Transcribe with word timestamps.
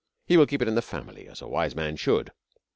He 0.25 0.35
will 0.35 0.47
keep 0.47 0.63
it 0.63 0.67
in 0.67 0.73
the 0.73 0.81
family 0.81 1.27
as 1.27 1.43
a 1.43 1.47
wise 1.47 1.75
man 1.75 1.95
should. 1.95 2.31